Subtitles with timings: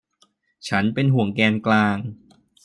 [0.67, 1.97] ฉันเป็นห่วงแกนกลาง